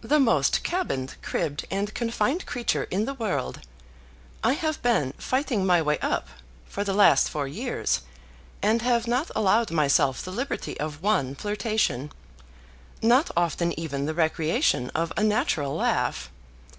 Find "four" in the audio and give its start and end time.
7.28-7.46